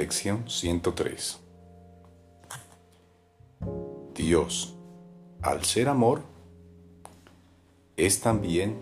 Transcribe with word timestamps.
Lección 0.00 0.48
103 0.48 1.38
Dios, 4.14 4.74
al 5.42 5.62
ser 5.66 5.90
amor, 5.90 6.22
es 7.98 8.22
también 8.22 8.78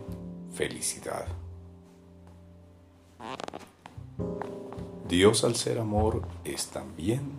felicidad. 0.52 1.27
Dios 5.09 5.43
al 5.43 5.57
ser 5.57 5.80
amor 5.80 6.23
es 6.45 6.68
también 6.68 7.32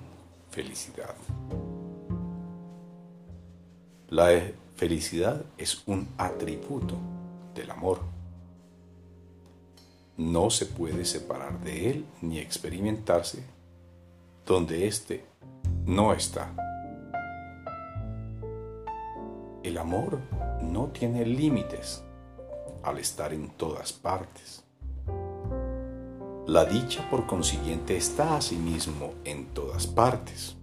felicidad. 0.52 1.16
La 4.10 4.28
felicidad 4.76 5.46
es 5.58 5.84
un 5.86 6.10
atributo 6.18 6.96
del 7.56 7.72
amor. 7.72 8.02
No 10.18 10.50
se 10.50 10.66
puede 10.66 11.06
separar 11.06 11.62
de 11.62 11.92
él 11.92 12.06
ni 12.22 12.40
experimentarse 12.40 13.42
donde 14.50 14.88
éste 14.88 15.24
no 15.86 16.12
está. 16.12 16.52
El 19.62 19.78
amor 19.78 20.20
no 20.64 20.88
tiene 20.88 21.24
límites 21.24 22.04
al 22.82 22.98
estar 22.98 23.32
en 23.32 23.52
todas 23.52 23.94
partes. 23.94 24.64
La 26.48 26.66
dicha, 26.66 27.08
por 27.12 27.28
consiguiente, 27.28 27.96
está 27.96 28.38
a 28.38 28.42
sí 28.42 28.56
mismo 28.56 29.14
en 29.24 29.46
todas 29.54 29.86
partes. 29.86 30.58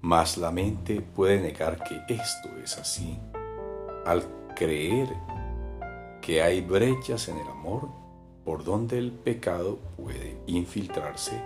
Mas 0.00 0.36
la 0.36 0.50
mente 0.50 1.00
puede 1.00 1.40
negar 1.40 1.84
que 1.84 2.02
esto 2.12 2.48
es 2.60 2.76
así 2.76 3.16
al 4.04 4.24
creer 4.56 5.14
que 6.20 6.42
hay 6.42 6.60
brechas 6.60 7.28
en 7.28 7.38
el 7.38 7.46
amor 7.46 8.05
por 8.46 8.62
donde 8.62 8.96
el 8.96 9.10
pecado 9.10 9.80
puede 9.96 10.38
infiltrarse 10.46 11.42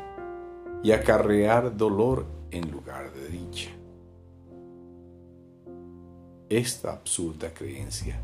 y 0.82 0.92
acarrear 0.92 1.74
dolor 1.74 2.26
en 2.50 2.70
lugar 2.70 3.10
de 3.12 3.28
dicha. 3.28 3.70
Esta 6.50 6.92
absurda 6.92 7.54
creencia 7.54 8.20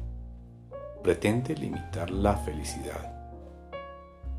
pretende 1.02 1.54
limitar 1.54 2.10
la 2.10 2.36
felicidad 2.36 3.14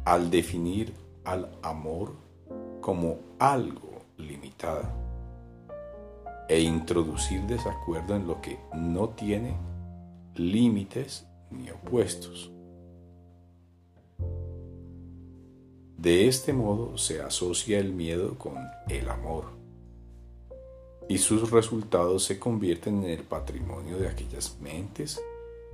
al 0.05 0.29
definir 0.29 0.93
al 1.25 1.49
amor 1.63 2.13
como 2.79 3.17
algo 3.39 4.03
limitado 4.17 4.83
e 6.47 6.61
introducir 6.61 7.41
desacuerdo 7.47 8.15
en 8.15 8.27
lo 8.27 8.39
que 8.39 8.59
no 8.75 9.09
tiene 9.09 9.57
límites 10.35 11.25
ni 11.49 11.71
opuestos. 11.71 12.51
De 15.97 16.27
este 16.27 16.53
modo 16.53 16.97
se 16.97 17.21
asocia 17.21 17.79
el 17.79 17.91
miedo 17.91 18.37
con 18.37 18.55
el 18.87 19.09
amor 19.09 19.45
y 21.09 21.17
sus 21.17 21.49
resultados 21.49 22.23
se 22.23 22.37
convierten 22.37 23.03
en 23.03 23.09
el 23.09 23.23
patrimonio 23.23 23.97
de 23.97 24.07
aquellas 24.07 24.57
mentes 24.61 25.19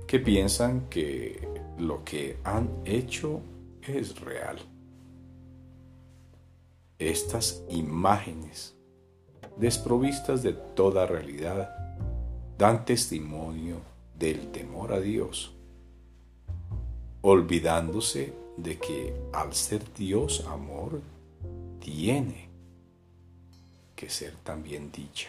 que 0.06 0.18
piensan 0.20 0.88
que 0.88 1.46
lo 1.78 2.04
que 2.04 2.38
han 2.42 2.70
hecho 2.86 3.42
es 3.82 4.18
real. 4.20 4.58
Estas 6.98 7.62
imágenes, 7.68 8.74
desprovistas 9.58 10.42
de 10.42 10.52
toda 10.52 11.06
realidad, 11.06 11.70
dan 12.56 12.86
testimonio 12.86 13.82
del 14.18 14.50
temor 14.52 14.94
a 14.94 15.00
Dios, 15.00 15.54
olvidándose 17.20 18.43
de 18.56 18.78
que 18.78 19.14
al 19.32 19.52
ser 19.54 19.82
Dios 19.94 20.44
amor, 20.48 21.00
tiene 21.80 22.48
que 23.94 24.08
ser 24.08 24.34
también 24.42 24.90
dicha. 24.90 25.28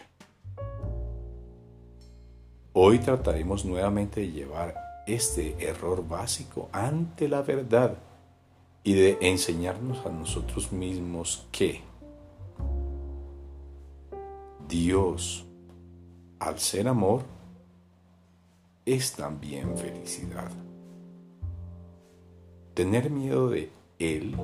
Hoy 2.73 2.99
trataremos 2.99 3.65
nuevamente 3.65 4.21
de 4.21 4.31
llevar 4.31 4.75
este 5.07 5.55
error 5.65 6.07
básico 6.07 6.69
ante 6.71 7.27
la 7.27 7.41
verdad 7.41 7.97
y 8.83 8.93
de 8.93 9.17
enseñarnos 9.21 10.05
a 10.05 10.09
nosotros 10.09 10.71
mismos 10.71 11.47
que 11.51 11.81
Dios, 14.67 15.45
al 16.39 16.59
ser 16.59 16.87
amor, 16.87 17.23
es 18.85 19.13
también 19.13 19.77
felicidad. 19.77 20.51
Tener 22.75 23.09
miedo 23.09 23.49
de 23.49 23.71
Él 23.99 24.35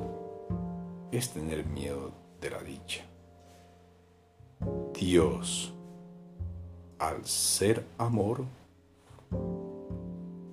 es 1.11 1.31
tener 1.31 1.65
miedo 1.65 2.13
de 2.39 2.49
la 2.49 2.63
dicha. 2.63 3.03
Dios, 4.97 5.73
al 6.97 7.25
ser 7.25 7.85
amor, 7.97 8.45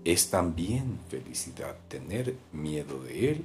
es 0.04 0.28
también 0.28 0.98
felicidad. 1.08 1.76
Tener 1.86 2.34
miedo 2.50 3.00
de 3.00 3.30
Él 3.30 3.44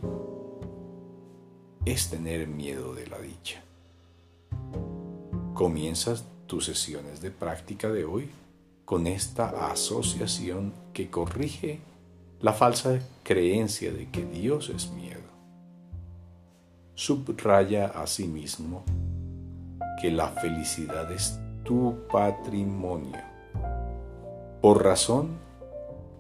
es 1.86 2.10
tener 2.10 2.48
miedo 2.48 2.96
de 2.96 3.06
la 3.06 3.20
dicha. 3.20 3.62
Comienzas 5.54 6.26
tus 6.48 6.66
sesiones 6.66 7.22
de 7.22 7.30
práctica 7.30 7.92
de 7.92 8.04
hoy 8.04 8.32
con 8.84 9.06
esta 9.06 9.70
asociación 9.72 10.74
que 10.92 11.12
corrige 11.12 11.82
la 12.44 12.52
falsa 12.52 13.00
creencia 13.24 13.94
de 13.94 14.10
que 14.10 14.26
Dios 14.26 14.70
es 14.70 14.92
miedo. 14.92 15.22
Subraya 16.94 17.86
a 17.86 18.06
sí 18.06 18.28
mismo 18.28 18.84
que 20.02 20.12
la 20.12 20.28
felicidad 20.28 21.10
es 21.14 21.40
tu 21.64 22.06
patrimonio 22.12 23.18
por 24.62 24.84
razón 24.84 25.38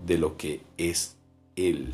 de 0.05 0.17
lo 0.17 0.37
que 0.37 0.61
es 0.77 1.17
Él. 1.57 1.93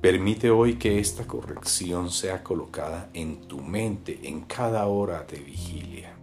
Permite 0.00 0.50
hoy 0.50 0.76
que 0.76 0.98
esta 0.98 1.26
corrección 1.26 2.10
sea 2.10 2.42
colocada 2.42 3.10
en 3.12 3.42
tu 3.42 3.60
mente 3.60 4.20
en 4.22 4.40
cada 4.40 4.86
hora 4.86 5.24
de 5.24 5.40
vigilia. 5.40 6.21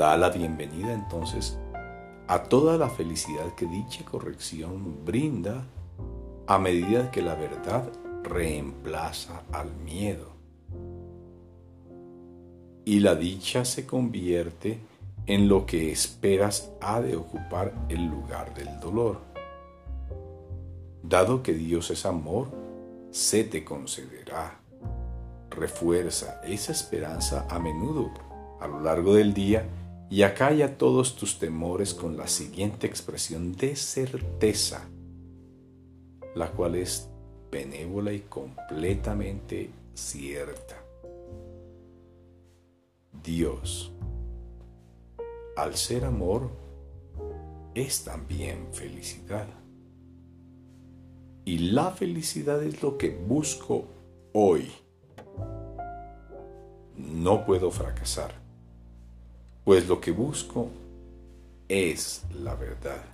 Da 0.00 0.16
la 0.16 0.30
bienvenida 0.30 0.94
entonces 0.94 1.58
a 2.26 2.44
toda 2.44 2.78
la 2.78 2.88
felicidad 2.88 3.54
que 3.54 3.66
dicha 3.66 4.02
corrección 4.02 5.04
brinda 5.04 5.66
a 6.46 6.58
medida 6.58 7.10
que 7.10 7.20
la 7.20 7.34
verdad 7.34 7.86
reemplaza 8.22 9.42
al 9.52 9.70
miedo. 9.84 10.32
Y 12.86 13.00
la 13.00 13.14
dicha 13.14 13.66
se 13.66 13.84
convierte 13.84 14.78
en 15.26 15.48
lo 15.48 15.66
que 15.66 15.92
esperas 15.92 16.72
ha 16.80 17.02
de 17.02 17.16
ocupar 17.16 17.74
el 17.90 18.06
lugar 18.06 18.54
del 18.54 18.80
dolor. 18.80 19.18
Dado 21.02 21.42
que 21.42 21.52
Dios 21.52 21.90
es 21.90 22.06
amor, 22.06 22.48
se 23.10 23.44
te 23.44 23.64
concederá. 23.64 24.60
Refuerza 25.50 26.40
esa 26.42 26.72
esperanza 26.72 27.46
a 27.50 27.58
menudo 27.58 28.10
a 28.60 28.66
lo 28.66 28.80
largo 28.80 29.14
del 29.14 29.34
día 29.34 29.66
y 30.10 30.24
acalla 30.24 30.76
todos 30.76 31.14
tus 31.14 31.38
temores 31.38 31.94
con 31.94 32.16
la 32.16 32.26
siguiente 32.26 32.88
expresión 32.88 33.54
de 33.54 33.76
certeza, 33.76 34.88
la 36.34 36.50
cual 36.50 36.74
es 36.74 37.08
benévola 37.50 38.12
y 38.12 38.20
completamente 38.20 39.70
cierta. 39.94 40.76
Dios, 43.22 43.92
al 45.56 45.76
ser 45.76 46.04
amor, 46.04 46.50
es 47.74 48.02
también 48.02 48.66
felicidad. 48.72 49.46
Y 51.44 51.58
la 51.70 51.92
felicidad 51.92 52.62
es 52.64 52.82
lo 52.82 52.98
que 52.98 53.10
busco 53.10 53.84
hoy. 54.32 54.70
No 56.96 57.46
puedo 57.46 57.70
fracasar, 57.70 58.34
pues 59.64 59.86
lo 59.88 60.00
que 60.00 60.10
busco 60.10 60.68
es 61.68 62.22
la 62.34 62.54
verdad. 62.54 63.04